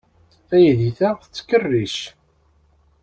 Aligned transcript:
Taydit-a 0.47 1.09
tettkerric. 1.21 1.97